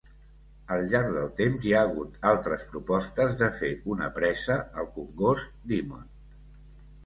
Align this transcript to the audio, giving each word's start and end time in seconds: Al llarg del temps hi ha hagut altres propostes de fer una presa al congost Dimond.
Al 0.75 0.87
llarg 0.93 1.11
del 1.17 1.29
temps 1.41 1.67
hi 1.67 1.75
ha 1.75 1.83
hagut 1.89 2.15
altres 2.31 2.65
propostes 2.73 3.37
de 3.43 3.53
fer 3.61 3.71
una 3.97 4.11
presa 4.19 4.59
al 4.83 4.93
congost 4.99 5.57
Dimond. 5.71 6.45